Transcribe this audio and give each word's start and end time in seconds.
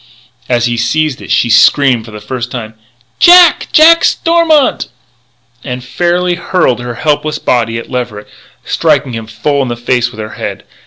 As 0.49 0.65
he 0.65 0.77
seized 0.77 1.21
it 1.21 1.29
she 1.29 1.51
screamed 1.51 2.05
for 2.05 2.09
the 2.11 2.19
first 2.19 2.49
time: 2.49 2.73
"Jack! 3.19 3.67
Jack 3.71 4.03
Stormont!" 4.03 4.87
and 5.63 5.83
fairly 5.83 6.33
hurled 6.33 6.79
her 6.79 6.95
helpless 6.95 7.37
little 7.37 7.45
body 7.45 7.77
at 7.77 7.87
Leverett, 7.91 8.27
striking 8.65 9.13
him 9.13 9.27
full 9.27 9.61
in 9.61 9.67
the 9.67 9.75
face 9.77 10.09
with 10.09 10.19
her 10.19 10.31
head. 10.31 10.63